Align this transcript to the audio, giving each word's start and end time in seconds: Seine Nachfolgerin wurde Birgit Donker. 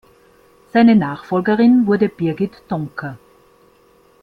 Seine 0.73 0.95
Nachfolgerin 0.95 1.85
wurde 1.85 2.09
Birgit 2.09 2.63
Donker. 2.67 3.19